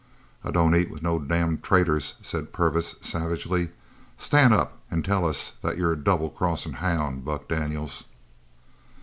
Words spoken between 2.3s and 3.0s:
Purvis